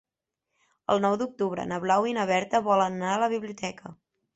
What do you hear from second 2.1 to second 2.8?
i na Berta